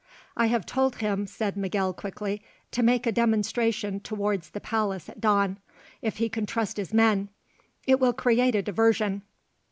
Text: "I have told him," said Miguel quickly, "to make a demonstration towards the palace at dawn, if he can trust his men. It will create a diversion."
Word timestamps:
"I 0.35 0.47
have 0.47 0.65
told 0.65 0.95
him," 0.95 1.27
said 1.27 1.55
Miguel 1.55 1.93
quickly, 1.93 2.41
"to 2.71 2.81
make 2.81 3.05
a 3.05 3.11
demonstration 3.11 3.99
towards 3.99 4.49
the 4.49 4.59
palace 4.59 5.07
at 5.09 5.21
dawn, 5.21 5.59
if 6.01 6.17
he 6.17 6.27
can 6.27 6.47
trust 6.47 6.77
his 6.77 6.91
men. 6.91 7.29
It 7.85 7.99
will 7.99 8.13
create 8.13 8.55
a 8.55 8.63
diversion." 8.63 9.21